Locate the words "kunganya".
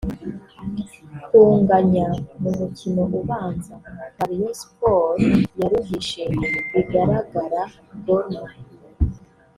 1.27-2.07